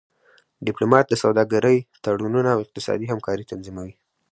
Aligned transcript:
ډيپلومات 0.65 1.05
د 1.09 1.13
سوداګری 1.23 1.77
تړونونه 2.03 2.49
او 2.55 2.59
اقتصادي 2.65 3.05
همکاری 3.13 3.49
تنظیموي. 3.51 3.93